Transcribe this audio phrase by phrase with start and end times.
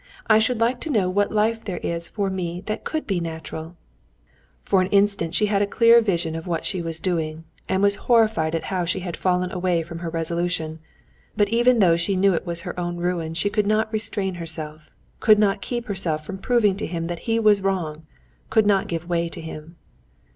[0.25, 3.75] I should like to know what life there is for me that could be natural!"
[4.63, 7.97] For an instant she had a clear vision of what she was doing, and was
[8.07, 10.79] horrified at how she had fallen away from her resolution.
[11.37, 14.89] But even though she knew it was her own ruin, she could not restrain herself,
[15.19, 18.07] could not keep herself from proving to him that he was wrong,
[18.49, 19.75] could not give way to him.